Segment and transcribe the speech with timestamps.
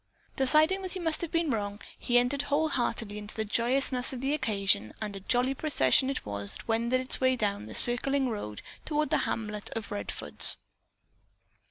[0.35, 4.33] Deciding that he must have been wrong, he entered wholeheartedly into the joyousness of the
[4.33, 8.63] occasion and a jolly procession it was that wended its way down the circling road
[8.83, 10.57] toward the hamlet of Redfords.